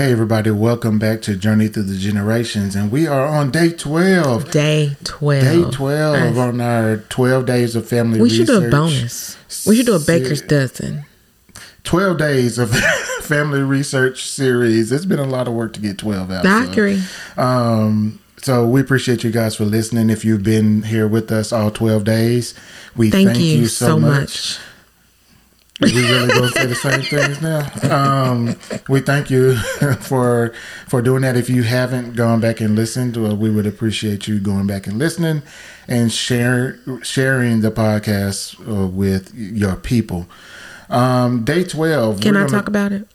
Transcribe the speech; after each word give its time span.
Hey, 0.00 0.12
everybody, 0.12 0.50
welcome 0.50 0.98
back 0.98 1.20
to 1.20 1.36
Journey 1.36 1.68
Through 1.68 1.82
the 1.82 1.98
Generations. 1.98 2.74
And 2.74 2.90
we 2.90 3.06
are 3.06 3.26
on 3.26 3.50
day 3.50 3.70
12. 3.70 4.50
Day 4.50 4.96
12. 5.04 5.42
Day 5.44 5.76
12 5.76 6.38
on 6.38 6.58
our 6.62 6.96
12 7.10 7.44
days 7.44 7.76
of 7.76 7.86
family 7.86 8.18
we 8.18 8.30
should 8.30 8.46
do 8.46 8.66
a 8.66 8.70
bonus. 8.70 9.36
We 9.66 9.76
should 9.76 9.84
do 9.84 9.96
a 9.96 10.00
baker's 10.00 10.40
dozen. 10.40 11.04
12 11.84 12.16
days 12.16 12.58
of 12.58 12.74
family 13.20 13.60
research 13.60 14.24
series. 14.24 14.90
It's 14.90 15.04
been 15.04 15.18
a 15.18 15.24
lot 15.24 15.46
of 15.46 15.52
work 15.52 15.74
to 15.74 15.80
get 15.80 15.98
12 15.98 16.30
out. 16.30 16.46
I 16.46 16.64
so, 16.64 16.70
agree. 16.70 17.02
Um, 17.36 18.20
so 18.38 18.66
we 18.66 18.80
appreciate 18.80 19.22
you 19.22 19.30
guys 19.30 19.54
for 19.54 19.66
listening. 19.66 20.08
If 20.08 20.24
you've 20.24 20.42
been 20.42 20.84
here 20.84 21.08
with 21.08 21.30
us 21.30 21.52
all 21.52 21.70
12 21.70 22.04
days, 22.04 22.54
we 22.96 23.10
Thank, 23.10 23.32
thank, 23.32 23.40
you, 23.40 23.66
so, 23.66 23.88
so 23.88 23.98
much. 23.98 24.18
much. 24.18 24.58
We 25.80 25.92
really 25.92 26.28
gonna 26.28 26.48
say 26.48 26.66
the 26.66 26.74
same 26.74 27.02
things 27.02 27.40
now. 27.40 27.68
Um, 27.90 28.56
we 28.88 29.00
thank 29.00 29.30
you 29.30 29.56
for 30.00 30.52
for 30.86 31.02
doing 31.02 31.22
that. 31.22 31.36
If 31.36 31.48
you 31.48 31.62
haven't 31.62 32.14
gone 32.14 32.40
back 32.40 32.60
and 32.60 32.76
listened, 32.76 33.16
well, 33.16 33.36
we 33.36 33.50
would 33.50 33.66
appreciate 33.66 34.28
you 34.28 34.38
going 34.38 34.66
back 34.66 34.86
and 34.86 34.98
listening 34.98 35.42
and 35.88 36.12
share 36.12 36.78
sharing 37.02 37.60
the 37.60 37.70
podcast 37.70 38.58
uh, 38.68 38.86
with 38.86 39.34
your 39.34 39.76
people. 39.76 40.26
Um, 40.88 41.44
day 41.44 41.64
twelve. 41.64 42.20
Can 42.20 42.36
I 42.36 42.46
talk 42.46 42.68
about 42.68 42.92
it? 42.92 43.06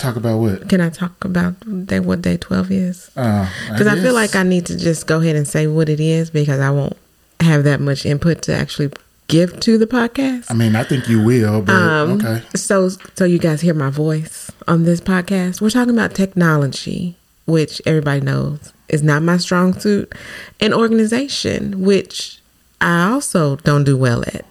talk 0.00 0.16
about 0.16 0.38
what? 0.38 0.68
Can 0.68 0.80
I 0.80 0.88
talk 0.88 1.24
about 1.24 1.86
day, 1.86 2.00
what 2.00 2.22
day 2.22 2.36
12 2.36 2.70
is? 2.70 3.10
Uh, 3.16 3.48
Because 3.68 3.86
I, 3.86 3.96
feel 4.00 4.14
like 4.14 4.34
I 4.34 4.42
need 4.42 4.66
to 4.66 4.76
just 4.76 5.06
go 5.06 5.20
ahead 5.20 5.36
and 5.36 5.46
say 5.46 5.66
what 5.66 5.88
it 5.88 6.00
is 6.00 6.30
because 6.30 6.58
I 6.58 6.70
won't 6.70 6.96
have 7.40 7.64
that 7.64 7.80
much 7.80 8.06
input 8.06 8.42
to 8.42 8.54
actually 8.54 8.90
give 9.30 9.58
to 9.60 9.78
the 9.78 9.86
podcast. 9.86 10.50
I 10.50 10.54
mean, 10.54 10.76
I 10.76 10.82
think 10.82 11.08
you 11.08 11.22
will, 11.22 11.62
but 11.62 11.74
Um, 11.74 12.10
okay. 12.20 12.42
So, 12.56 12.88
so 13.14 13.24
you 13.24 13.38
guys 13.38 13.60
hear 13.60 13.74
my 13.74 13.90
voice 13.90 14.50
on 14.68 14.84
this 14.84 15.00
podcast. 15.00 15.60
We're 15.60 15.70
talking 15.70 15.94
about 15.94 16.14
technology, 16.14 17.16
which 17.46 17.80
everybody 17.86 18.20
knows 18.20 18.72
is 18.88 19.02
not 19.02 19.22
my 19.22 19.36
strong 19.36 19.78
suit, 19.78 20.12
and 20.58 20.74
organization, 20.74 21.82
which 21.84 22.40
I 22.80 23.10
also 23.10 23.56
don't 23.56 23.84
do 23.84 23.96
well 23.96 24.22
at. 24.22 24.44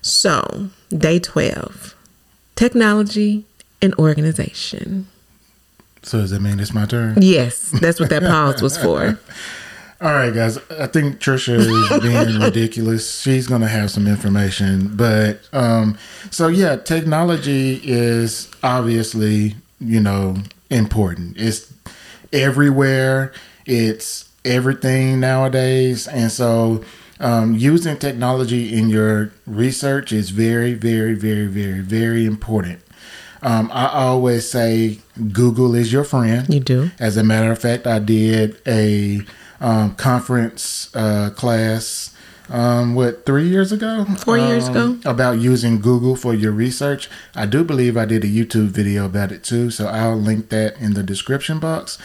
So, 0.00 0.70
day 0.96 1.18
twelve, 1.18 1.94
technology 2.56 3.44
and 3.80 3.94
organization. 3.96 5.08
So 6.04 6.18
does 6.18 6.30
that 6.30 6.40
mean 6.40 6.58
it's 6.58 6.74
my 6.74 6.86
turn? 6.86 7.14
Yes, 7.20 7.70
that's 7.80 8.00
what 8.00 8.10
that 8.10 8.22
pause 8.22 8.60
was 8.62 8.76
for. 8.76 9.18
All 10.02 10.12
right, 10.12 10.34
guys. 10.34 10.58
I 10.68 10.88
think 10.88 11.20
Trisha 11.20 11.58
is 11.58 12.00
being 12.02 12.40
ridiculous. 12.40 13.20
She's 13.20 13.46
going 13.46 13.60
to 13.60 13.68
have 13.68 13.88
some 13.88 14.08
information, 14.08 14.96
but 14.96 15.38
um, 15.52 15.96
so 16.28 16.48
yeah, 16.48 16.74
technology 16.74 17.80
is 17.84 18.50
obviously 18.64 19.54
you 19.78 20.00
know 20.00 20.38
important. 20.70 21.36
It's 21.36 21.72
everywhere. 22.32 23.32
It's 23.64 24.28
everything 24.44 25.20
nowadays, 25.20 26.08
and 26.08 26.32
so 26.32 26.82
um, 27.20 27.54
using 27.54 27.96
technology 27.96 28.76
in 28.76 28.88
your 28.88 29.32
research 29.46 30.10
is 30.10 30.30
very, 30.30 30.74
very, 30.74 31.14
very, 31.14 31.46
very, 31.46 31.78
very 31.78 32.26
important. 32.26 32.80
Um, 33.42 33.70
I 33.72 33.86
always 33.86 34.50
say 34.50 34.98
Google 35.32 35.76
is 35.76 35.92
your 35.92 36.02
friend. 36.02 36.52
You 36.52 36.58
do. 36.58 36.90
As 36.98 37.16
a 37.16 37.22
matter 37.22 37.52
of 37.52 37.60
fact, 37.60 37.86
I 37.86 38.00
did 38.00 38.60
a 38.66 39.20
um, 39.62 39.94
conference 39.94 40.90
uh, 40.94 41.30
class, 41.30 42.14
um, 42.50 42.94
what, 42.94 43.24
three 43.24 43.48
years 43.48 43.72
ago? 43.72 44.04
Four 44.18 44.36
years 44.36 44.68
Um, 44.68 44.76
ago. 44.76 45.10
About 45.10 45.38
using 45.38 45.80
Google 45.80 46.16
for 46.16 46.34
your 46.34 46.52
research. 46.52 47.08
I 47.34 47.46
do 47.46 47.64
believe 47.64 47.96
I 47.96 48.04
did 48.04 48.24
a 48.24 48.28
YouTube 48.28 48.68
video 48.68 49.06
about 49.06 49.32
it 49.32 49.42
too, 49.42 49.70
so 49.70 49.86
I'll 49.86 50.16
link 50.20 50.48
that 50.50 50.76
in 50.78 50.94
the 50.94 51.02
description 51.02 51.58
box. 51.60 51.96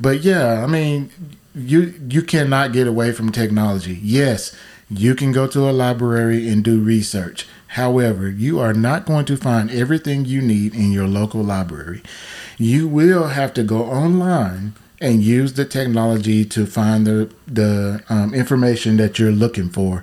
But 0.00 0.20
yeah, 0.22 0.62
I 0.62 0.66
mean, 0.66 1.10
you 1.54 1.94
you 2.08 2.22
cannot 2.22 2.72
get 2.72 2.86
away 2.86 3.12
from 3.12 3.32
technology. 3.32 3.98
Yes, 4.02 4.54
you 4.90 5.14
can 5.14 5.32
go 5.32 5.46
to 5.48 5.68
a 5.68 5.72
library 5.72 6.48
and 6.48 6.62
do 6.62 6.78
research. 6.78 7.46
However, 7.68 8.28
you 8.28 8.60
are 8.60 8.74
not 8.74 9.06
going 9.06 9.24
to 9.26 9.36
find 9.36 9.70
everything 9.70 10.24
you 10.26 10.40
need 10.42 10.74
in 10.74 10.92
your 10.92 11.08
local 11.08 11.42
library. 11.42 12.02
You 12.58 12.86
will 12.86 13.28
have 13.28 13.52
to 13.54 13.62
go 13.64 13.84
online 13.86 14.74
and 15.00 15.22
use 15.22 15.52
the 15.54 15.64
technology 15.64 16.44
to 16.44 16.66
find 16.66 17.06
the 17.06 17.30
the 17.46 18.02
um, 18.08 18.34
information 18.34 18.96
that 18.96 19.18
you're 19.18 19.32
looking 19.32 19.68
for. 19.68 20.02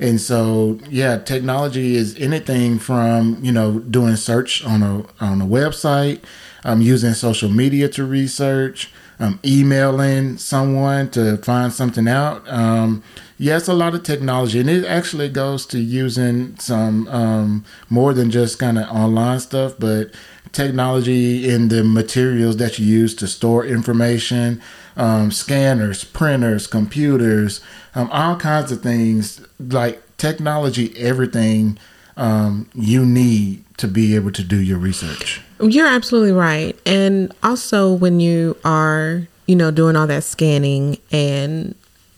And 0.00 0.20
so, 0.20 0.80
yeah, 0.88 1.18
technology 1.18 1.94
is 1.94 2.16
anything 2.18 2.78
from 2.78 3.38
you 3.42 3.52
know 3.52 3.78
doing 3.78 4.16
search 4.16 4.64
on 4.64 4.82
a 4.82 5.04
on 5.22 5.40
a 5.40 5.46
website, 5.46 6.20
um, 6.64 6.80
using 6.80 7.12
social 7.12 7.48
media 7.48 7.88
to 7.90 8.04
research, 8.04 8.90
um, 9.20 9.38
emailing 9.44 10.38
someone 10.38 11.10
to 11.10 11.36
find 11.38 11.72
something 11.72 12.08
out. 12.08 12.48
Um, 12.48 13.02
yeah, 13.38 13.58
a 13.66 13.72
lot 13.72 13.94
of 13.94 14.04
technology, 14.04 14.60
and 14.60 14.70
it 14.70 14.84
actually 14.84 15.28
goes 15.28 15.66
to 15.66 15.78
using 15.80 16.56
some 16.58 17.08
um, 17.08 17.64
more 17.88 18.14
than 18.14 18.30
just 18.30 18.58
kind 18.58 18.78
of 18.78 18.88
online 18.88 19.40
stuff, 19.40 19.74
but 19.78 20.12
technology 20.50 21.48
in 21.48 21.68
the 21.68 21.84
materials 21.84 22.56
that 22.58 22.78
you 22.78 22.86
use 22.86 23.14
to 23.14 23.26
store 23.26 23.64
information, 23.64 24.60
um, 24.96 25.30
scanners, 25.30 26.04
printers, 26.04 26.66
computers, 26.66 27.60
um, 27.94 28.10
all 28.10 28.36
kinds 28.36 28.72
of 28.72 28.82
things 28.82 29.40
like 29.58 30.02
technology, 30.18 30.94
everything 30.98 31.78
um, 32.16 32.68
you 32.74 33.06
need 33.06 33.64
to 33.78 33.88
be 33.88 34.14
able 34.14 34.32
to 34.32 34.42
do 34.42 34.60
your 34.60 34.78
research. 34.78 35.40
You're 35.60 35.86
absolutely 35.86 36.32
right. 36.32 36.78
And 36.84 37.32
also 37.42 37.92
when 37.92 38.20
you 38.20 38.56
are, 38.64 39.26
you 39.46 39.56
know, 39.56 39.70
doing 39.70 39.96
all 39.96 40.06
that 40.06 40.24
scanning 40.24 40.98
and 41.10 41.74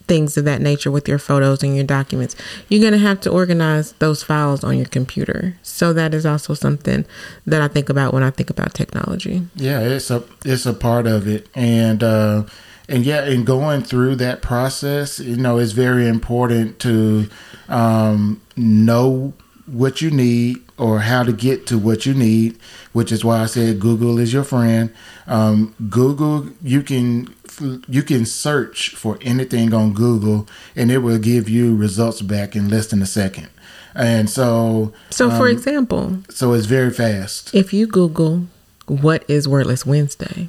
things 0.06 0.36
of 0.36 0.44
that 0.44 0.60
nature 0.60 0.90
with 0.90 1.08
your 1.08 1.18
photos 1.18 1.62
and 1.62 1.74
your 1.74 1.84
documents, 1.84 2.36
you're 2.68 2.80
going 2.80 2.92
to 2.92 2.98
have 2.98 3.20
to 3.22 3.30
organize 3.30 3.92
those 3.94 4.22
files 4.22 4.62
on 4.62 4.76
your 4.76 4.86
computer. 4.86 5.56
So 5.62 5.92
that 5.92 6.14
is 6.14 6.26
also 6.26 6.54
something 6.54 7.04
that 7.46 7.62
I 7.62 7.68
think 7.68 7.88
about 7.88 8.12
when 8.12 8.22
I 8.22 8.30
think 8.30 8.50
about 8.50 8.74
technology. 8.74 9.46
Yeah, 9.54 9.80
it's 9.80 10.10
a 10.10 10.24
it's 10.44 10.66
a 10.66 10.74
part 10.74 11.06
of 11.06 11.26
it, 11.26 11.48
and 11.54 12.02
uh, 12.02 12.44
and 12.88 13.04
yeah, 13.04 13.24
in 13.24 13.44
going 13.44 13.82
through 13.82 14.16
that 14.16 14.42
process, 14.42 15.18
you 15.18 15.36
know, 15.36 15.58
it's 15.58 15.72
very 15.72 16.06
important 16.06 16.78
to 16.80 17.28
um, 17.68 18.42
know 18.56 19.32
what 19.66 20.02
you 20.02 20.10
need 20.10 20.58
or 20.76 21.00
how 21.00 21.22
to 21.22 21.32
get 21.32 21.66
to 21.68 21.78
what 21.78 22.04
you 22.04 22.12
need, 22.12 22.58
which 22.92 23.10
is 23.10 23.24
why 23.24 23.40
I 23.40 23.46
said 23.46 23.80
Google 23.80 24.18
is 24.18 24.32
your 24.32 24.44
friend. 24.44 24.92
Um, 25.26 25.74
Google, 25.88 26.48
you 26.62 26.82
can 26.82 27.32
you 27.60 28.02
can 28.02 28.24
search 28.26 28.90
for 28.94 29.18
anything 29.20 29.72
on 29.74 29.92
Google, 29.92 30.46
and 30.76 30.90
it 30.90 30.98
will 30.98 31.18
give 31.18 31.48
you 31.48 31.74
results 31.76 32.20
back 32.22 32.54
in 32.56 32.68
less 32.68 32.86
than 32.88 33.00
a 33.02 33.06
second. 33.06 33.48
And 33.94 34.28
so, 34.28 34.92
So 35.10 35.30
for 35.30 35.46
um, 35.46 35.52
example, 35.52 36.18
so 36.28 36.52
it's 36.52 36.66
very 36.66 36.90
fast. 36.90 37.54
if 37.54 37.72
you 37.72 37.86
Google 37.86 38.46
what 38.86 39.24
is 39.28 39.46
Wordless 39.48 39.86
Wednesday, 39.86 40.48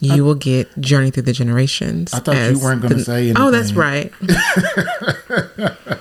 you 0.00 0.24
will 0.24 0.34
get 0.36 0.68
Journey 0.80 1.10
Through 1.10 1.24
the 1.24 1.32
Generations. 1.32 2.14
I 2.14 2.20
thought 2.20 2.36
you 2.36 2.58
weren't 2.58 2.80
gonna 2.82 2.94
the- 2.94 3.04
say 3.04 3.32
Oh, 3.36 3.50
that's 3.50 3.72
right. 3.74 4.12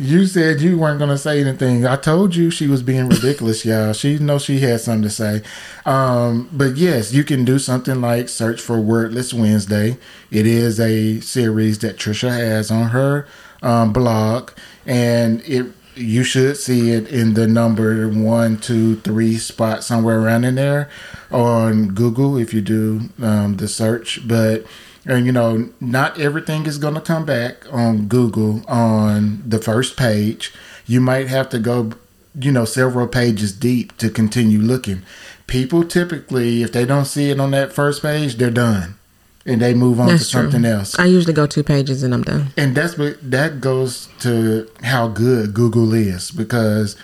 You 0.00 0.24
said 0.24 0.62
you 0.62 0.78
weren't 0.78 0.98
going 0.98 1.10
to 1.10 1.18
say 1.18 1.42
anything. 1.42 1.84
I 1.86 1.96
told 1.96 2.34
you 2.34 2.50
she 2.50 2.66
was 2.66 2.82
being 2.82 3.10
ridiculous, 3.10 3.66
y'all. 3.66 3.92
She 3.92 4.18
knows 4.18 4.42
she 4.42 4.60
had 4.60 4.80
something 4.80 5.02
to 5.02 5.10
say. 5.10 5.42
Um, 5.84 6.48
but 6.50 6.78
yes, 6.78 7.12
you 7.12 7.22
can 7.22 7.44
do 7.44 7.58
something 7.58 8.00
like 8.00 8.30
search 8.30 8.62
for 8.62 8.80
Wordless 8.80 9.34
Wednesday. 9.34 9.98
It 10.30 10.46
is 10.46 10.80
a 10.80 11.20
series 11.20 11.80
that 11.80 11.98
Trisha 11.98 12.30
has 12.30 12.70
on 12.70 12.88
her 12.88 13.26
um, 13.60 13.92
blog, 13.92 14.52
and 14.86 15.42
it 15.42 15.66
you 15.96 16.24
should 16.24 16.56
see 16.56 16.92
it 16.92 17.08
in 17.08 17.34
the 17.34 17.46
number 17.46 18.08
one, 18.08 18.56
two, 18.56 18.96
three 19.00 19.36
spot 19.36 19.84
somewhere 19.84 20.18
around 20.18 20.44
in 20.44 20.54
there 20.54 20.88
on 21.30 21.88
Google 21.88 22.38
if 22.38 22.54
you 22.54 22.62
do 22.62 23.10
um, 23.20 23.58
the 23.58 23.68
search. 23.68 24.26
But 24.26 24.64
and 25.06 25.26
you 25.26 25.32
know, 25.32 25.70
not 25.80 26.20
everything 26.20 26.66
is 26.66 26.78
going 26.78 26.94
to 26.94 27.00
come 27.00 27.24
back 27.24 27.70
on 27.72 28.06
Google 28.06 28.62
on 28.68 29.42
the 29.46 29.58
first 29.58 29.96
page. 29.96 30.52
You 30.86 31.00
might 31.00 31.28
have 31.28 31.48
to 31.50 31.58
go, 31.58 31.92
you 32.38 32.52
know, 32.52 32.64
several 32.64 33.06
pages 33.06 33.52
deep 33.52 33.96
to 33.98 34.10
continue 34.10 34.58
looking. 34.60 35.02
People 35.46 35.84
typically, 35.84 36.62
if 36.62 36.72
they 36.72 36.84
don't 36.84 37.04
see 37.06 37.30
it 37.30 37.40
on 37.40 37.50
that 37.52 37.72
first 37.72 38.02
page, 38.02 38.36
they're 38.36 38.50
done, 38.50 38.96
and 39.44 39.60
they 39.60 39.74
move 39.74 39.98
on 39.98 40.08
That's 40.08 40.26
to 40.26 40.30
true. 40.30 40.42
something 40.42 40.64
else. 40.64 40.98
I 40.98 41.06
usually 41.06 41.34
go 41.34 41.46
two 41.46 41.64
pages 41.64 42.02
and 42.02 42.14
I'm 42.14 42.22
done. 42.22 42.48
And 42.56 42.76
that's 42.76 42.96
what 42.96 43.18
that 43.30 43.60
goes 43.60 44.08
to 44.20 44.70
how 44.82 45.08
good 45.08 45.54
Google 45.54 45.92
is 45.94 46.30
because 46.30 46.96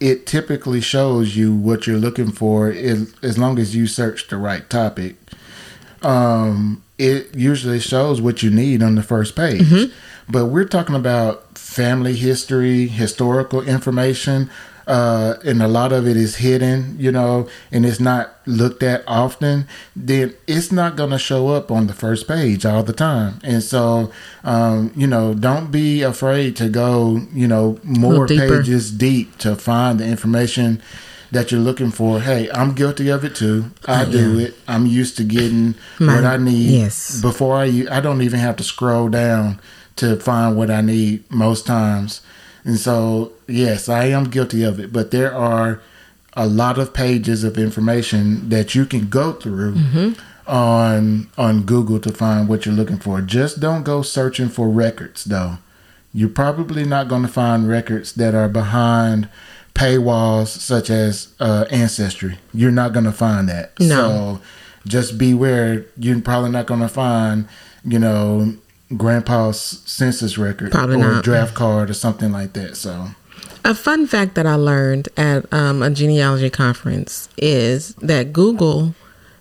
it 0.00 0.26
typically 0.26 0.80
shows 0.80 1.36
you 1.36 1.54
what 1.54 1.86
you're 1.86 1.98
looking 1.98 2.32
for 2.32 2.68
as, 2.70 3.14
as 3.22 3.38
long 3.38 3.58
as 3.58 3.76
you 3.76 3.86
search 3.86 4.28
the 4.28 4.36
right 4.36 4.68
topic. 4.68 5.16
Um, 6.02 6.82
it 6.98 7.34
usually 7.34 7.80
shows 7.80 8.20
what 8.20 8.42
you 8.42 8.50
need 8.50 8.82
on 8.82 8.94
the 8.94 9.02
first 9.02 9.34
page. 9.36 9.62
But 10.28 10.46
we're 10.46 10.64
talking 10.64 10.94
about 10.94 11.58
family 11.58 12.14
history, 12.14 12.86
historical 12.86 13.60
information, 13.62 14.48
uh, 14.86 15.34
and 15.44 15.62
a 15.62 15.68
lot 15.68 15.92
of 15.92 16.06
it 16.06 16.16
is 16.16 16.36
hidden, 16.36 16.96
you 16.98 17.10
know, 17.10 17.48
and 17.72 17.84
it's 17.86 18.00
not 18.00 18.34
looked 18.46 18.82
at 18.82 19.02
often, 19.06 19.66
then 19.96 20.34
it's 20.46 20.70
not 20.70 20.94
going 20.94 21.08
to 21.10 21.18
show 21.18 21.48
up 21.48 21.70
on 21.70 21.86
the 21.86 21.94
first 21.94 22.28
page 22.28 22.66
all 22.66 22.82
the 22.82 22.92
time. 22.92 23.40
And 23.42 23.62
so, 23.62 24.12
um, 24.44 24.92
you 24.94 25.06
know, 25.06 25.32
don't 25.34 25.70
be 25.70 26.02
afraid 26.02 26.54
to 26.56 26.68
go, 26.68 27.22
you 27.32 27.48
know, 27.48 27.78
more 27.82 28.26
pages 28.60 28.90
deep 28.90 29.38
to 29.38 29.56
find 29.56 29.98
the 30.00 30.06
information 30.06 30.82
that 31.34 31.52
you're 31.52 31.60
looking 31.60 31.90
for. 31.90 32.20
Hey, 32.20 32.50
I'm 32.50 32.74
guilty 32.74 33.08
of 33.10 33.24
it 33.24 33.36
too. 33.36 33.70
I 33.86 34.04
do 34.04 34.38
it. 34.38 34.54
I'm 34.66 34.86
used 34.86 35.16
to 35.18 35.24
getting 35.24 35.74
My, 36.00 36.16
what 36.16 36.24
I 36.24 36.36
need. 36.38 36.70
Yes. 36.70 37.20
Before 37.20 37.56
I, 37.56 37.86
I 37.90 38.00
don't 38.00 38.22
even 38.22 38.40
have 38.40 38.56
to 38.56 38.64
scroll 38.64 39.08
down 39.08 39.60
to 39.96 40.16
find 40.16 40.56
what 40.56 40.70
I 40.70 40.80
need 40.80 41.30
most 41.30 41.66
times. 41.66 42.22
And 42.64 42.78
so, 42.78 43.32
yes, 43.46 43.88
I 43.88 44.06
am 44.06 44.24
guilty 44.24 44.62
of 44.62 44.80
it. 44.80 44.92
But 44.92 45.10
there 45.10 45.34
are 45.34 45.82
a 46.32 46.46
lot 46.46 46.78
of 46.78 46.94
pages 46.94 47.44
of 47.44 47.58
information 47.58 48.48
that 48.48 48.74
you 48.74 48.86
can 48.86 49.08
go 49.08 49.32
through 49.32 49.74
mm-hmm. 49.74 50.50
on 50.50 51.30
on 51.36 51.62
Google 51.62 52.00
to 52.00 52.12
find 52.12 52.48
what 52.48 52.64
you're 52.64 52.74
looking 52.74 52.98
for. 52.98 53.20
Just 53.20 53.60
don't 53.60 53.84
go 53.84 54.02
searching 54.02 54.48
for 54.48 54.68
records, 54.68 55.24
though. 55.24 55.58
You're 56.12 56.28
probably 56.28 56.84
not 56.84 57.08
going 57.08 57.22
to 57.22 57.28
find 57.28 57.68
records 57.68 58.12
that 58.14 58.34
are 58.34 58.48
behind 58.48 59.28
paywalls 59.74 60.48
such 60.48 60.90
as 60.90 61.34
uh, 61.40 61.64
Ancestry. 61.70 62.38
You're 62.52 62.70
not 62.70 62.92
going 62.92 63.04
to 63.04 63.12
find 63.12 63.48
that. 63.48 63.78
No. 63.80 63.86
So 63.86 64.40
just 64.86 65.18
beware. 65.18 65.86
You're 65.98 66.20
probably 66.20 66.50
not 66.50 66.66
going 66.66 66.80
to 66.80 66.88
find, 66.88 67.48
you 67.84 67.98
know, 67.98 68.54
grandpa's 68.96 69.82
census 69.86 70.38
record 70.38 70.70
Probably 70.72 70.96
or 70.96 71.14
not. 71.14 71.24
draft 71.24 71.54
card 71.54 71.90
or 71.90 71.94
something 71.94 72.32
like 72.32 72.52
that. 72.52 72.76
So, 72.76 73.08
a 73.64 73.74
fun 73.74 74.06
fact 74.06 74.34
that 74.34 74.46
I 74.46 74.54
learned 74.54 75.08
at 75.16 75.50
um, 75.52 75.82
a 75.82 75.90
genealogy 75.90 76.50
conference 76.50 77.28
is 77.38 77.94
that 77.96 78.32
Google 78.32 78.94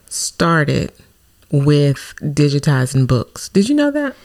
started 0.08 0.92
with 1.52 2.16
digitizing 2.22 3.06
books. 3.08 3.50
Did 3.50 3.70
you 3.70 3.76
know 3.76 3.92
that? 3.92 4.16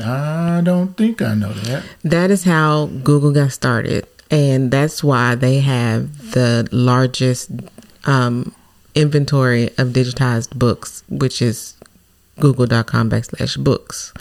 I 0.00 0.60
don't 0.62 0.96
think 0.96 1.22
I 1.22 1.34
know 1.34 1.52
that. 1.52 1.84
That 2.04 2.30
is 2.30 2.44
how 2.44 2.86
Google 2.86 3.32
got 3.32 3.52
started, 3.52 4.06
and 4.30 4.70
that's 4.70 5.02
why 5.02 5.34
they 5.34 5.60
have 5.60 6.32
the 6.32 6.68
largest 6.70 7.50
um, 8.04 8.54
inventory 8.94 9.68
of 9.78 9.88
digitized 9.88 10.58
books, 10.58 11.02
which 11.08 11.40
is 11.40 11.74
google.com 12.38 13.10
backslash 13.10 13.62
books. 13.62 14.12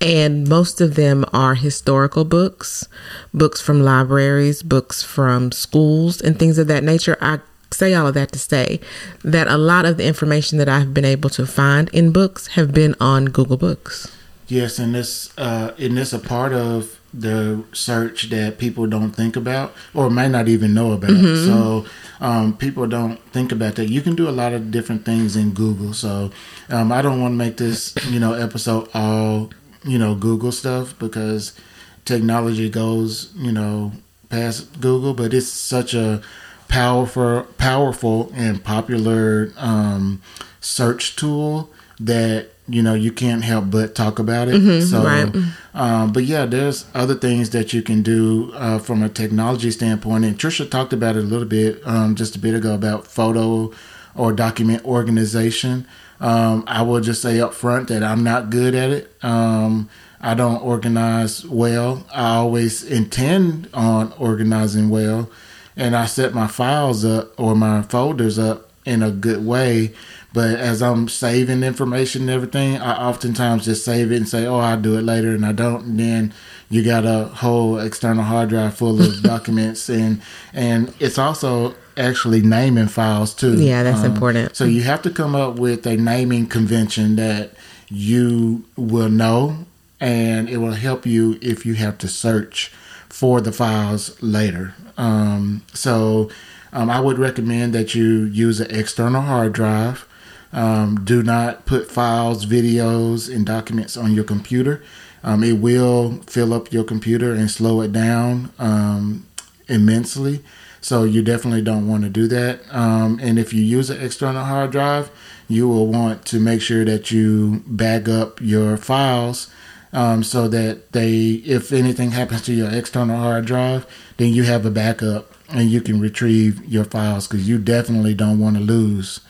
And 0.00 0.48
most 0.48 0.80
of 0.80 0.94
them 0.94 1.24
are 1.32 1.54
historical 1.54 2.24
books, 2.24 2.86
books 3.34 3.60
from 3.60 3.82
libraries, 3.82 4.62
books 4.62 5.02
from 5.02 5.52
schools, 5.52 6.20
and 6.20 6.38
things 6.38 6.58
of 6.58 6.66
that 6.68 6.84
nature. 6.84 7.16
I 7.20 7.40
say 7.70 7.94
all 7.94 8.06
of 8.06 8.14
that 8.14 8.32
to 8.32 8.38
say 8.38 8.80
that 9.22 9.48
a 9.48 9.58
lot 9.58 9.84
of 9.84 9.96
the 9.96 10.06
information 10.06 10.58
that 10.58 10.68
I've 10.68 10.94
been 10.94 11.04
able 11.04 11.30
to 11.30 11.46
find 11.46 11.88
in 11.90 12.12
books 12.12 12.48
have 12.48 12.72
been 12.72 12.94
on 13.00 13.26
Google 13.26 13.56
Books. 13.56 14.10
Yes, 14.46 14.78
and 14.78 14.94
this 14.94 15.36
uh, 15.36 15.72
and 15.78 15.96
this 15.96 16.12
a 16.14 16.18
part 16.18 16.52
of 16.52 16.97
the 17.20 17.64
search 17.72 18.30
that 18.30 18.58
people 18.58 18.86
don't 18.86 19.10
think 19.10 19.36
about 19.36 19.74
or 19.94 20.10
might 20.10 20.28
not 20.28 20.48
even 20.48 20.74
know 20.74 20.92
about. 20.92 21.10
Mm-hmm. 21.10 21.46
So 21.46 21.86
um, 22.20 22.56
people 22.56 22.86
don't 22.86 23.18
think 23.32 23.52
about 23.52 23.76
that. 23.76 23.88
You 23.88 24.00
can 24.00 24.14
do 24.14 24.28
a 24.28 24.30
lot 24.30 24.52
of 24.52 24.70
different 24.70 25.04
things 25.04 25.36
in 25.36 25.52
Google. 25.52 25.92
So 25.92 26.30
um, 26.68 26.92
I 26.92 27.02
don't 27.02 27.20
want 27.20 27.32
to 27.32 27.36
make 27.36 27.56
this 27.56 27.94
you 28.06 28.20
know 28.20 28.34
episode 28.34 28.88
all 28.94 29.50
you 29.84 29.98
know 29.98 30.14
Google 30.14 30.52
stuff 30.52 30.98
because 30.98 31.58
technology 32.04 32.68
goes 32.70 33.32
you 33.36 33.52
know 33.52 33.92
past 34.28 34.80
Google, 34.80 35.14
but 35.14 35.32
it's 35.34 35.46
such 35.48 35.94
a 35.94 36.22
powerful, 36.68 37.46
powerful 37.56 38.30
and 38.34 38.62
popular 38.62 39.52
um, 39.56 40.20
search 40.60 41.16
tool 41.16 41.70
that 41.98 42.50
you 42.68 42.82
know 42.82 42.94
you 42.94 43.10
can't 43.10 43.42
help 43.42 43.70
but 43.70 43.94
talk 43.94 44.18
about 44.18 44.48
it. 44.48 44.60
Mm-hmm, 44.60 44.86
so, 44.86 45.02
right. 45.02 45.34
um, 45.74 46.12
but 46.12 46.24
yeah, 46.24 46.44
there's 46.44 46.84
other 46.94 47.14
things 47.14 47.50
that 47.50 47.72
you 47.72 47.82
can 47.82 48.02
do 48.02 48.52
uh, 48.54 48.78
from 48.78 49.02
a 49.02 49.08
technology 49.08 49.70
standpoint. 49.70 50.24
And 50.24 50.38
Trisha 50.38 50.70
talked 50.70 50.92
about 50.92 51.16
it 51.16 51.20
a 51.20 51.26
little 51.26 51.48
bit 51.48 51.80
um, 51.86 52.14
just 52.14 52.36
a 52.36 52.38
bit 52.38 52.54
ago 52.54 52.74
about 52.74 53.06
photo 53.06 53.72
or 54.14 54.32
document 54.32 54.84
organization. 54.84 55.86
Um, 56.20 56.64
I 56.66 56.82
will 56.82 57.00
just 57.00 57.22
say 57.22 57.40
up 57.40 57.54
front 57.54 57.88
that 57.88 58.02
I'm 58.02 58.22
not 58.22 58.50
good 58.50 58.74
at 58.74 58.90
it. 58.90 59.12
Um, 59.22 59.88
I 60.20 60.34
don't 60.34 60.60
organize 60.62 61.44
well. 61.46 62.04
I 62.12 62.36
always 62.36 62.82
intend 62.82 63.68
on 63.72 64.12
organizing 64.18 64.90
well, 64.90 65.30
and 65.76 65.94
I 65.94 66.06
set 66.06 66.34
my 66.34 66.48
files 66.48 67.04
up 67.04 67.38
or 67.38 67.54
my 67.54 67.82
folders 67.82 68.38
up 68.38 68.68
in 68.84 69.02
a 69.02 69.10
good 69.10 69.44
way 69.44 69.94
but 70.32 70.58
as 70.58 70.82
I'm 70.82 71.08
saving 71.08 71.62
information 71.62 72.22
and 72.22 72.30
everything, 72.30 72.76
I 72.76 73.08
oftentimes 73.08 73.64
just 73.64 73.84
save 73.84 74.12
it 74.12 74.16
and 74.16 74.28
say, 74.28 74.46
"Oh, 74.46 74.58
I'll 74.58 74.80
do 74.80 74.98
it 74.98 75.02
later," 75.02 75.30
and 75.30 75.44
I 75.44 75.52
don't. 75.52 75.84
And 75.84 76.00
then 76.00 76.34
you 76.68 76.82
got 76.82 77.04
a 77.06 77.24
whole 77.24 77.78
external 77.78 78.24
hard 78.24 78.50
drive 78.50 78.74
full 78.74 79.00
of 79.00 79.22
documents, 79.34 79.88
and 79.88 80.20
and 80.52 80.92
it's 81.00 81.18
also 81.18 81.74
actually 81.96 82.42
naming 82.42 82.88
files 82.88 83.34
too. 83.34 83.60
Yeah, 83.60 83.82
that's 83.82 84.00
um, 84.04 84.12
important. 84.12 84.54
So 84.54 84.64
you 84.64 84.82
have 84.82 85.02
to 85.02 85.10
come 85.10 85.34
up 85.34 85.56
with 85.56 85.86
a 85.86 85.96
naming 85.96 86.46
convention 86.46 87.16
that 87.16 87.52
you 87.88 88.64
will 88.76 89.08
know, 89.08 89.66
and 90.00 90.48
it 90.48 90.58
will 90.58 90.72
help 90.72 91.06
you 91.06 91.38
if 91.40 91.64
you 91.64 91.74
have 91.74 91.98
to 91.98 92.08
search 92.08 92.70
for 93.08 93.40
the 93.40 93.52
files 93.52 94.20
later. 94.22 94.74
Um, 94.96 95.62
so 95.72 96.30
um, 96.72 96.90
I 96.90 97.00
would 97.00 97.18
recommend 97.18 97.72
that 97.72 97.94
you 97.94 98.24
use 98.24 98.60
an 98.60 98.70
external 98.70 99.22
hard 99.22 99.52
drive. 99.52 100.07
Um, 100.52 101.04
do 101.04 101.22
not 101.22 101.66
put 101.66 101.90
files, 101.90 102.46
videos, 102.46 103.34
and 103.34 103.44
documents 103.44 103.96
on 103.96 104.12
your 104.12 104.24
computer. 104.24 104.82
Um, 105.22 105.42
it 105.42 105.58
will 105.58 106.22
fill 106.26 106.54
up 106.54 106.72
your 106.72 106.84
computer 106.84 107.32
and 107.32 107.50
slow 107.50 107.80
it 107.80 107.92
down 107.92 108.52
um, 108.58 109.26
immensely. 109.68 110.42
So 110.80 111.04
you 111.04 111.22
definitely 111.22 111.62
don't 111.62 111.88
want 111.88 112.04
to 112.04 112.08
do 112.08 112.28
that. 112.28 112.60
Um, 112.74 113.18
and 113.20 113.38
if 113.38 113.52
you 113.52 113.62
use 113.62 113.90
an 113.90 114.00
external 114.00 114.44
hard 114.44 114.70
drive, 114.70 115.10
you 115.48 115.68
will 115.68 115.86
want 115.86 116.24
to 116.26 116.38
make 116.38 116.62
sure 116.62 116.84
that 116.84 117.10
you 117.10 117.62
bag 117.66 118.08
up 118.08 118.40
your 118.40 118.76
files 118.76 119.50
um, 119.92 120.22
so 120.22 120.46
that 120.48 120.92
they, 120.92 121.42
if 121.44 121.72
anything 121.72 122.12
happens 122.12 122.42
to 122.42 122.54
your 122.54 122.70
external 122.70 123.16
hard 123.16 123.46
drive, 123.46 123.86
then 124.18 124.32
you 124.32 124.44
have 124.44 124.64
a 124.64 124.70
backup 124.70 125.32
and 125.50 125.70
you 125.70 125.80
can 125.80 126.00
retrieve 126.00 126.64
your 126.66 126.84
files 126.84 127.26
because 127.26 127.48
you 127.48 127.58
definitely 127.58 128.14
don't 128.14 128.38
want 128.38 128.56
to 128.56 128.62
lose 128.62 129.20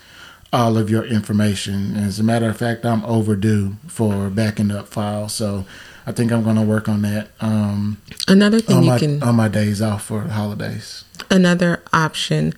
all 0.53 0.79
of 0.79 0.89
your 0.91 1.05
information. 1.05 1.97
As 1.97 2.19
a 2.19 2.25
matter 2.25 2.49
of 2.49 2.57
fact, 2.57 2.85
I'm 2.85 3.05
overdue 3.05 3.77
for 3.87 4.31
backing 4.31 4.71
up 4.71 4.89
files, 4.89 5.35
so 5.35 5.65
I 6.07 6.13
think 6.13 6.33
I'm 6.33 6.43
going 6.43 6.57
to 6.57 6.63
work 6.63 6.89
on 6.89 7.03
that. 7.03 7.29
Um, 7.41 7.99
another 8.27 8.61
thing 8.61 8.83
you 8.83 8.91
my, 8.91 8.99
can 8.99 9.23
on 9.23 9.35
my 9.35 9.49
days 9.49 9.83
off 9.83 10.05
for 10.05 10.23
holidays. 10.23 11.05
Another 11.31 11.83
option 11.93 12.55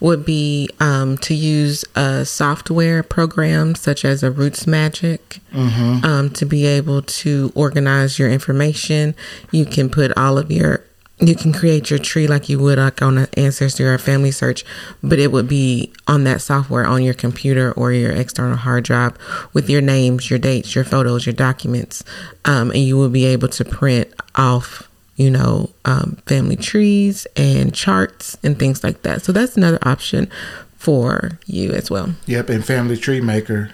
would 0.00 0.24
be 0.24 0.68
um, 0.80 1.18
to 1.18 1.34
use 1.34 1.84
a 1.94 2.24
software 2.24 3.02
program 3.02 3.74
such 3.74 4.04
as 4.04 4.22
a 4.22 4.30
Roots 4.30 4.66
Magic 4.66 5.40
mm-hmm. 5.52 6.04
um, 6.04 6.30
to 6.30 6.46
be 6.46 6.66
able 6.66 7.02
to 7.02 7.52
organize 7.54 8.18
your 8.18 8.30
information. 8.30 9.14
You 9.50 9.64
can 9.64 9.88
put 9.88 10.16
all 10.16 10.38
of 10.38 10.50
your 10.50 10.85
you 11.18 11.34
can 11.34 11.52
create 11.52 11.88
your 11.88 11.98
tree 11.98 12.26
like 12.26 12.48
you 12.48 12.58
would 12.58 12.78
like 12.78 13.00
on 13.00 13.18
an 13.18 13.26
ancestry 13.36 13.86
or 13.86 13.94
a 13.94 13.98
family 13.98 14.30
search 14.30 14.64
but 15.02 15.18
it 15.18 15.32
would 15.32 15.48
be 15.48 15.90
on 16.06 16.24
that 16.24 16.42
software 16.42 16.86
on 16.86 17.02
your 17.02 17.14
computer 17.14 17.72
or 17.72 17.92
your 17.92 18.12
external 18.12 18.56
hard 18.56 18.84
drive 18.84 19.16
with 19.54 19.70
your 19.70 19.80
names 19.80 20.28
your 20.28 20.38
dates 20.38 20.74
your 20.74 20.84
photos 20.84 21.24
your 21.24 21.32
documents 21.32 22.04
um, 22.44 22.70
and 22.70 22.80
you 22.80 22.96
will 22.96 23.08
be 23.08 23.24
able 23.24 23.48
to 23.48 23.64
print 23.64 24.12
off 24.34 24.88
you 25.16 25.30
know 25.30 25.70
um, 25.84 26.16
family 26.26 26.56
trees 26.56 27.26
and 27.36 27.74
charts 27.74 28.38
and 28.42 28.58
things 28.58 28.84
like 28.84 29.02
that. 29.02 29.22
So 29.22 29.32
that's 29.32 29.56
another 29.56 29.78
option 29.82 30.30
for 30.76 31.38
you 31.46 31.72
as 31.72 31.90
well. 31.90 32.14
Yep 32.26 32.50
and 32.50 32.64
family 32.64 32.96
tree 32.96 33.20
maker 33.20 33.72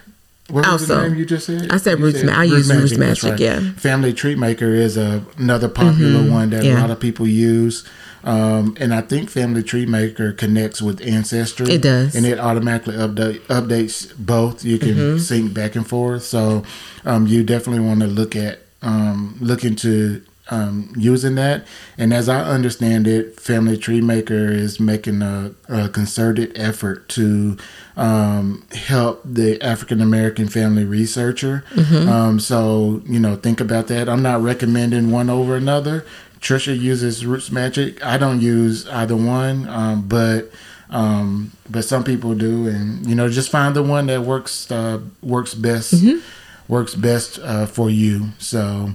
what 0.50 0.70
was 0.70 0.88
the 0.88 1.08
name 1.08 1.16
you 1.16 1.24
just 1.24 1.46
said? 1.46 1.70
I 1.70 1.76
said 1.76 2.00
Roots 2.00 2.22
Magic. 2.22 2.38
I 2.38 2.44
use 2.44 2.72
Roots 2.72 2.96
Magic. 2.96 3.30
Right. 3.30 3.40
Yeah. 3.40 3.72
Family 3.74 4.12
Tree 4.12 4.34
Maker 4.34 4.74
is 4.74 4.96
a, 4.96 5.24
another 5.38 5.68
popular 5.68 6.20
mm-hmm. 6.20 6.32
one 6.32 6.50
that 6.50 6.64
yeah. 6.64 6.78
a 6.78 6.80
lot 6.80 6.90
of 6.90 7.00
people 7.00 7.26
use. 7.26 7.88
Um, 8.24 8.76
and 8.78 8.94
I 8.94 9.00
think 9.00 9.30
Family 9.30 9.62
Tree 9.62 9.86
Maker 9.86 10.32
connects 10.32 10.80
with 10.80 11.00
Ancestry. 11.00 11.68
It 11.68 11.82
does, 11.82 12.14
and 12.14 12.24
it 12.24 12.38
automatically 12.38 12.94
update 12.94 13.40
updates 13.46 14.12
both. 14.16 14.64
You 14.64 14.78
can 14.78 14.94
mm-hmm. 14.94 15.18
sync 15.18 15.54
back 15.54 15.74
and 15.74 15.86
forth. 15.86 16.22
So 16.22 16.64
um, 17.04 17.26
you 17.26 17.42
definitely 17.42 17.84
want 17.84 18.00
to 18.00 18.06
look 18.06 18.36
at 18.36 18.60
um, 18.82 19.36
look 19.40 19.64
into 19.64 20.24
um, 20.50 20.92
using 20.96 21.36
that. 21.36 21.66
And 21.96 22.12
as 22.12 22.28
I 22.28 22.42
understand 22.42 23.06
it, 23.06 23.38
Family 23.40 23.76
Tree 23.76 24.00
Maker 24.00 24.50
is 24.50 24.80
making 24.80 25.22
a, 25.22 25.52
a 25.68 25.88
concerted 25.88 26.52
effort 26.58 27.08
to 27.10 27.56
um, 27.96 28.66
help 28.72 29.22
the 29.24 29.62
African 29.62 30.00
American 30.00 30.48
family 30.48 30.84
researcher. 30.84 31.64
Mm-hmm. 31.74 32.08
Um, 32.08 32.40
so, 32.40 33.02
you 33.06 33.20
know, 33.20 33.36
think 33.36 33.60
about 33.60 33.86
that. 33.88 34.08
I'm 34.08 34.22
not 34.22 34.42
recommending 34.42 35.10
one 35.10 35.30
over 35.30 35.56
another. 35.56 36.04
Trisha 36.40 36.78
uses 36.78 37.24
Roots 37.24 37.52
Magic. 37.52 38.04
I 38.04 38.18
don't 38.18 38.40
use 38.40 38.88
either 38.88 39.14
one, 39.16 39.68
um, 39.68 40.08
but 40.08 40.50
um, 40.90 41.52
but 41.70 41.84
some 41.84 42.02
people 42.04 42.34
do, 42.34 42.66
and 42.66 43.06
you 43.06 43.14
know, 43.14 43.28
just 43.28 43.50
find 43.50 43.76
the 43.76 43.82
one 43.82 44.06
that 44.06 44.22
works 44.22 44.70
uh, 44.70 45.00
works 45.22 45.54
best 45.54 45.94
Mm-hmm. 45.94 46.18
works 46.66 46.94
best 46.96 47.38
uh, 47.38 47.66
for 47.66 47.88
you. 47.88 48.30
So. 48.38 48.90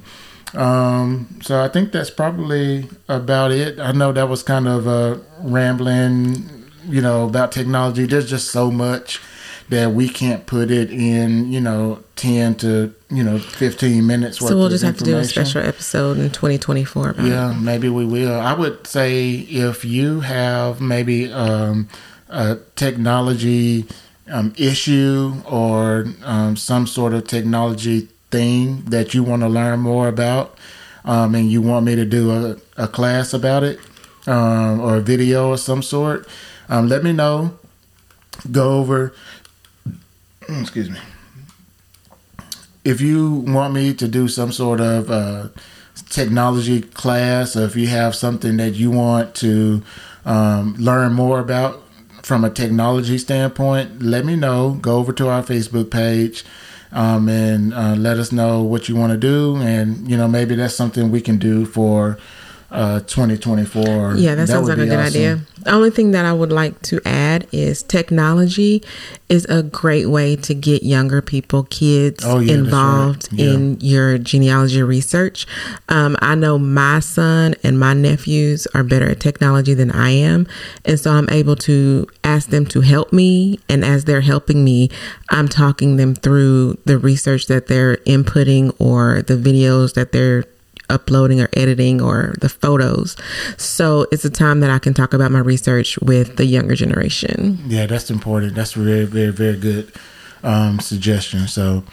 Um, 0.54 1.39
so 1.42 1.62
I 1.63 1.68
think 1.68 1.92
that's 1.92 2.10
probably 2.10 2.89
about 3.08 3.51
it. 3.51 3.80
I 3.80 3.92
know 3.92 4.12
that 4.12 4.30
was 4.30 4.44
kind 4.44 4.68
of 4.68 4.88
a 4.88 5.22
rambling, 5.42 6.70
you 6.88 7.01
know, 7.01 7.27
about 7.27 7.51
technology. 7.51 8.06
There's 8.06 8.30
just 8.30 8.51
so 8.51 8.72
much 8.72 9.20
that 9.70 9.92
we 9.92 10.08
can't 10.08 10.46
put 10.46 10.72
it 10.72 10.92
in, 10.92 11.51
you 11.51 11.60
know, 11.60 12.01
10 12.16 12.56
to, 12.56 12.94
you 13.10 13.24
know, 13.24 13.38
15 13.38 14.06
minutes 14.08 14.39
So 14.39 14.56
we'll 14.58 14.70
just 14.70 14.84
have 14.84 14.98
to 14.98 15.04
do 15.04 15.18
a 15.18 15.25
special 15.25 15.62
episode 15.62 16.18
in 16.18 16.30
2024 16.30 17.10
about 17.10 17.25
it. 17.25 17.30
Yeah, 17.30 17.54
maybe 17.54 17.89
we 17.89 18.06
will. 18.06 18.39
I 18.39 18.54
would 18.54 18.88
say 18.88 19.32
if 19.34 19.84
you 19.84 20.22
have 20.22 20.80
maybe 20.80 21.32
um, 21.32 21.89
a 22.30 22.58
technology 22.75 23.86
um, 24.32 24.54
issue 24.58 25.34
or 25.46 26.06
um, 26.24 26.56
some 26.56 26.88
sort 26.88 27.13
of 27.13 27.27
technology 27.27 28.08
thing 28.31 28.84
that 28.86 29.13
you 29.13 29.24
want 29.24 29.41
to 29.41 29.48
learn 29.50 29.79
more 29.79 30.07
about, 30.07 30.57
um, 31.05 31.36
and 31.36 31.51
you 31.51 31.62
want 31.62 31.86
me 31.86 31.96
to 31.96 32.05
do 32.05 32.31
a, 32.31 32.57
a 32.77 32.88
class 32.88 33.34
about 33.34 33.63
it 33.63 33.79
um, 34.27 34.79
or 34.79 34.98
a 34.98 35.01
video 35.01 35.53
of 35.53 35.60
some 35.60 35.81
sort, 35.81 36.27
um, 36.69 36.88
let 36.88 37.03
me 37.03 37.13
know. 37.13 37.57
Go 38.51 38.77
over. 38.77 39.13
Excuse 40.50 40.89
me 40.89 41.00
if 42.88 43.01
you 43.01 43.29
want 43.29 43.74
me 43.74 43.93
to 43.93 44.07
do 44.07 44.29
some 44.29 44.50
sort 44.50 44.79
of 44.79 45.12
uh, 45.12 45.50
technology 46.10 46.81
class, 46.81 47.53
or 47.53 47.65
if 47.65 47.75
you 47.75 47.86
have 47.88 48.15
something 48.15 48.55
that 48.55 48.75
you 48.75 48.89
want 48.89 49.36
to 49.36 49.84
um, 50.24 50.74
learn 50.79 51.12
more 51.12 51.41
about 51.41 51.84
from 52.24 52.46
a 52.46 52.50
technology 52.50 53.17
standpoint, 53.17 54.01
let 54.01 54.24
me 54.24 54.38
know. 54.38 54.77
Go 54.81 55.00
over 55.00 55.12
to 55.12 55.27
our 55.27 55.43
Facebook 55.43 55.91
page 55.91 56.46
um, 56.91 57.29
and 57.29 57.74
uh, 57.74 57.96
let 57.96 58.17
us 58.17 58.32
know 58.32 58.62
what 58.63 58.88
you 58.89 58.96
want 58.96 59.12
to 59.12 59.17
do, 59.17 59.58
and 59.58 60.10
you 60.10 60.17
know 60.17 60.27
maybe 60.27 60.56
that's 60.56 60.74
something 60.74 61.12
we 61.12 61.22
can 61.22 61.38
do 61.38 61.65
for 61.65 62.17
uh, 62.69 63.00
2024. 63.01 64.15
Yeah, 64.17 64.36
that, 64.36 64.47
sounds 64.47 64.67
like 64.67 64.77
a 64.77 64.86
good 64.86 64.93
awesome. 64.93 65.07
idea. 65.07 65.39
The 65.63 65.71
only 65.71 65.89
thing 65.89 66.12
that 66.12 66.25
I 66.25 66.33
would 66.33 66.51
like 66.51 66.81
to 66.83 67.00
add 67.05 67.47
is 67.51 67.81
technology 67.83 68.83
is 69.29 69.45
a 69.45 69.63
great 69.63 70.07
way 70.07 70.36
to 70.38 70.53
get 70.53 70.83
younger 70.83 71.21
people, 71.21 71.63
kids, 71.63 72.24
Oh, 72.25 72.39
yeah, 72.39 72.47
that's 72.47 72.50
right. 72.50 72.59
involved 72.65 73.29
Yeah. 73.31 73.53
in 73.53 73.77
your 73.81 74.17
genealogy 74.17 74.81
research. 74.83 75.47
Um, 75.89 76.17
I 76.21 76.36
know 76.36 76.57
my 76.59 77.00
son 77.00 77.55
and 77.63 77.79
my 77.79 77.93
nephews 77.93 78.67
are 78.74 78.83
better 78.83 79.09
at 79.09 79.19
technology 79.19 79.74
than 79.74 79.91
I 79.91 80.09
am. 80.12 80.47
And 80.86 81.00
so 81.00 81.12
I'm 81.12 81.29
able 81.29 81.55
to 81.57 82.07
ask 82.24 82.50
them 82.50 82.65
to 82.67 82.81
help 82.81 83.12
me. 83.13 83.59
And 83.69 83.83
as 83.86 84.05
they're 84.05 84.21
helping 84.21 84.63
me, 84.63 84.89
I'm 85.29 85.47
talking 85.47 85.95
them 85.97 86.15
through 86.15 86.77
the 86.86 86.97
research 86.97 87.47
that 87.47 87.67
they're 87.67 87.97
inputting 88.05 88.74
or 88.79 89.21
the 89.21 89.36
videos 89.36 89.93
that 89.95 90.12
they're 90.12 90.43
uploading 90.89 91.41
or 91.41 91.50
editing 91.53 92.01
or 92.01 92.36
the 92.39 92.50
photos. 92.50 93.15
So 93.58 94.08
it's 94.12 94.25
a 94.25 94.29
time 94.29 94.60
that 94.62 94.70
I 94.70 94.79
can 94.79 94.94
talk 94.94 95.13
about 95.13 95.32
my 95.32 95.39
research 95.39 95.98
with 96.00 96.38
the 96.38 96.46
younger 96.46 96.75
generation. 96.75 97.60
Yeah, 97.67 97.86
that's 97.86 98.10
important. 98.10 98.56
That's 98.56 98.75
a 98.75 98.79
very, 98.79 99.06
very, 99.06 99.32
very 99.32 99.58
good 99.58 99.91
um, 100.44 100.79
suggestion. 100.79 101.48
So, 101.48 101.84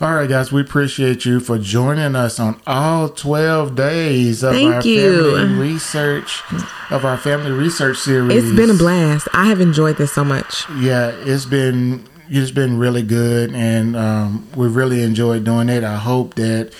all 0.00 0.14
right, 0.14 0.28
guys, 0.28 0.52
we 0.52 0.60
appreciate 0.60 1.24
you 1.24 1.40
for 1.40 1.58
joining 1.58 2.14
us 2.14 2.38
on 2.38 2.60
all 2.66 3.08
12 3.08 3.74
days 3.74 4.42
of 4.42 4.52
Thank 4.52 4.74
our 4.74 4.82
you. 4.82 5.36
family 5.36 5.58
research 5.58 6.42
of 6.90 7.04
our 7.04 7.16
family 7.16 7.50
research 7.50 7.96
series. 7.98 8.44
It's 8.44 8.56
been 8.56 8.70
a 8.70 8.74
blast. 8.74 9.26
I 9.32 9.46
have 9.46 9.60
enjoyed 9.60 9.96
this 9.96 10.12
so 10.12 10.22
much. 10.22 10.68
Yeah, 10.78 11.08
it's 11.08 11.46
been 11.46 12.06
it's 12.28 12.50
been 12.50 12.78
really 12.78 13.02
good, 13.02 13.54
and 13.54 13.96
um, 13.96 14.48
we 14.56 14.68
really 14.68 15.02
enjoyed 15.02 15.44
doing 15.44 15.68
it. 15.68 15.84
I 15.84 15.96
hope 15.96 16.34
that 16.34 16.72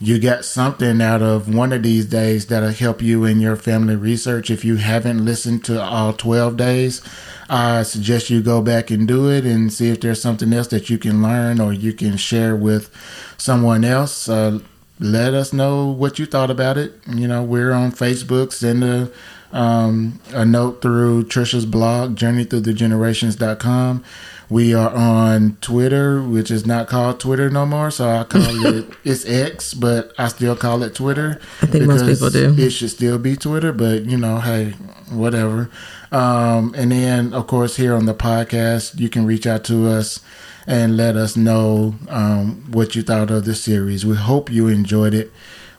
you 0.00 0.18
get 0.18 0.44
something 0.44 1.00
out 1.00 1.22
of 1.22 1.52
one 1.52 1.72
of 1.72 1.82
these 1.82 2.06
days 2.06 2.46
that'll 2.46 2.70
help 2.70 3.00
you 3.00 3.24
in 3.24 3.40
your 3.40 3.56
family 3.56 3.96
research. 3.96 4.50
If 4.50 4.64
you 4.64 4.76
haven't 4.76 5.24
listened 5.24 5.64
to 5.66 5.80
all 5.80 6.12
twelve 6.12 6.56
days, 6.56 7.00
I 7.48 7.82
suggest 7.82 8.30
you 8.30 8.42
go 8.42 8.60
back 8.62 8.90
and 8.90 9.06
do 9.06 9.30
it 9.30 9.44
and 9.44 9.72
see 9.72 9.90
if 9.90 10.00
there's 10.00 10.20
something 10.20 10.52
else 10.52 10.68
that 10.68 10.90
you 10.90 10.98
can 10.98 11.22
learn 11.22 11.60
or 11.60 11.72
you 11.72 11.92
can 11.92 12.16
share 12.16 12.56
with 12.56 12.90
someone 13.36 13.84
else. 13.84 14.28
Uh, 14.28 14.60
let 15.00 15.34
us 15.34 15.52
know 15.52 15.86
what 15.86 16.18
you 16.18 16.26
thought 16.26 16.50
about 16.50 16.76
it. 16.78 16.94
You 17.08 17.26
know, 17.26 17.42
we're 17.42 17.72
on 17.72 17.92
Facebook. 17.92 18.52
Send 18.52 18.84
a 18.84 19.10
um, 19.52 20.20
a 20.32 20.44
note 20.44 20.82
through 20.82 21.24
Trisha's 21.24 21.64
blog, 21.64 22.16
journeythroughthegenerations.com. 22.16 24.04
We 24.50 24.74
are 24.74 24.90
on 24.90 25.56
Twitter, 25.60 26.22
which 26.22 26.50
is 26.50 26.66
not 26.66 26.88
called 26.88 27.20
Twitter 27.20 27.50
no 27.50 27.66
more. 27.66 27.90
So 27.90 28.08
I 28.08 28.24
call 28.24 28.66
it, 28.74 28.86
it's 29.04 29.24
X, 29.24 29.74
but 29.74 30.12
I 30.18 30.28
still 30.28 30.56
call 30.56 30.82
it 30.82 30.94
Twitter. 30.94 31.40
I 31.62 31.66
think 31.66 31.86
most 31.86 32.04
people 32.06 32.30
do. 32.30 32.54
It 32.58 32.70
should 32.70 32.90
still 32.90 33.18
be 33.18 33.36
Twitter, 33.36 33.72
but 33.72 34.04
you 34.04 34.16
know, 34.16 34.38
hey, 34.40 34.70
whatever. 35.10 35.70
Um, 36.12 36.74
and 36.76 36.92
then, 36.92 37.32
of 37.34 37.46
course, 37.46 37.76
here 37.76 37.94
on 37.94 38.06
the 38.06 38.14
podcast, 38.14 38.98
you 39.00 39.08
can 39.08 39.26
reach 39.26 39.46
out 39.46 39.64
to 39.64 39.88
us 39.88 40.20
and 40.66 40.96
let 40.96 41.16
us 41.16 41.36
know 41.36 41.94
um, 42.08 42.70
what 42.70 42.94
you 42.94 43.02
thought 43.02 43.30
of 43.30 43.44
the 43.44 43.54
series. 43.54 44.06
We 44.06 44.16
hope 44.16 44.50
you 44.50 44.68
enjoyed 44.68 45.14
it. 45.14 45.32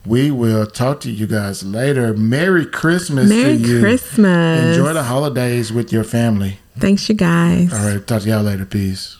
We 0.06 0.30
will 0.32 0.68
talk 0.68 1.00
to 1.02 1.12
you 1.12 1.26
guys 1.28 1.64
later. 1.64 2.14
Merry 2.14 2.66
Christmas 2.66 3.28
Merry 3.30 3.58
to 3.58 3.68
you. 3.68 3.80
Christmas. 3.82 4.78
Enjoy 4.78 4.94
the 4.94 5.04
holidays 5.04 5.74
with 5.74 5.92
your 5.92 6.04
family. 6.04 6.60
Thanks, 6.78 7.10
you 7.10 7.16
guys. 7.16 7.74
All 7.74 7.80
right, 7.88 8.06
talk 8.06 8.22
to 8.22 8.30
y'all 8.30 8.44
later. 8.44 8.66
Peace. 8.66 9.18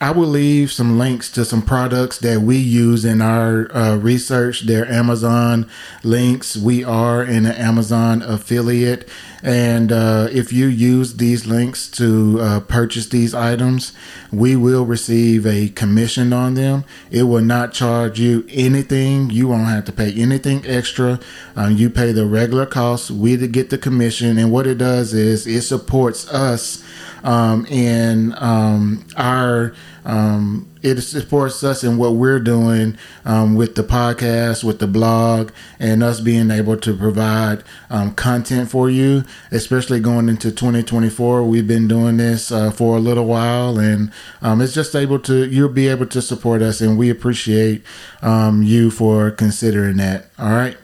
I 0.00 0.12
will 0.12 0.28
leave 0.28 0.70
some 0.70 0.96
links 0.96 1.28
to 1.32 1.44
some 1.44 1.62
products 1.62 2.18
that 2.18 2.40
we 2.40 2.56
use 2.56 3.04
in 3.04 3.20
our 3.20 3.68
uh, 3.74 3.96
research. 3.96 4.60
They're 4.60 4.88
Amazon 4.88 5.68
links. 6.04 6.56
We 6.56 6.84
are 6.84 7.22
an 7.22 7.46
Amazon 7.46 8.22
affiliate. 8.22 9.08
And 9.42 9.90
uh, 9.90 10.28
if 10.30 10.52
you 10.52 10.66
use 10.66 11.16
these 11.16 11.46
links 11.46 11.88
to 11.92 12.38
uh, 12.40 12.60
purchase 12.60 13.08
these 13.08 13.34
items, 13.34 13.92
we 14.30 14.54
will 14.54 14.86
receive 14.86 15.44
a 15.44 15.70
commission 15.70 16.32
on 16.32 16.54
them. 16.54 16.84
It 17.10 17.24
will 17.24 17.42
not 17.42 17.72
charge 17.72 18.20
you 18.20 18.46
anything. 18.50 19.30
You 19.30 19.48
won't 19.48 19.66
have 19.66 19.84
to 19.86 19.92
pay 19.92 20.12
anything 20.12 20.64
extra. 20.64 21.18
Um, 21.56 21.76
you 21.76 21.90
pay 21.90 22.12
the 22.12 22.26
regular 22.26 22.66
cost. 22.66 23.10
We 23.10 23.36
get 23.48 23.70
the 23.70 23.78
commission. 23.78 24.38
And 24.38 24.52
what 24.52 24.68
it 24.68 24.78
does 24.78 25.12
is 25.12 25.44
it 25.44 25.62
supports 25.62 26.28
us 26.28 26.84
um, 27.24 27.66
in 27.66 28.34
um, 28.38 29.04
our 29.16 29.74
um, 30.04 30.68
it 30.82 31.00
supports 31.02 31.62
us 31.62 31.84
in 31.84 31.98
what 31.98 32.14
we're 32.14 32.40
doing 32.40 32.96
um, 33.24 33.54
with 33.56 33.74
the 33.74 33.82
podcast, 33.82 34.64
with 34.64 34.78
the 34.78 34.86
blog, 34.86 35.50
and 35.78 36.02
us 36.02 36.20
being 36.20 36.50
able 36.50 36.76
to 36.78 36.96
provide 36.96 37.62
um, 37.90 38.14
content 38.14 38.70
for 38.70 38.88
you, 38.88 39.24
especially 39.50 40.00
going 40.00 40.28
into 40.28 40.50
2024. 40.50 41.42
We've 41.42 41.66
been 41.66 41.88
doing 41.88 42.16
this 42.16 42.50
uh, 42.50 42.70
for 42.70 42.96
a 42.96 43.00
little 43.00 43.26
while, 43.26 43.78
and 43.78 44.10
um, 44.40 44.62
it's 44.62 44.72
just 44.72 44.94
able 44.94 45.18
to 45.20 45.46
you'll 45.46 45.68
be 45.68 45.88
able 45.88 46.06
to 46.06 46.22
support 46.22 46.62
us, 46.62 46.80
and 46.80 46.96
we 46.96 47.10
appreciate 47.10 47.82
um, 48.22 48.62
you 48.62 48.90
for 48.90 49.30
considering 49.30 49.98
that. 49.98 50.30
All 50.38 50.52
right. 50.52 50.76